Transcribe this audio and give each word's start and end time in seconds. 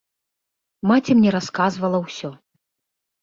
Маці 0.91 1.11
мне 1.19 1.29
расказвала 1.35 1.97
ўсё. 2.05 2.29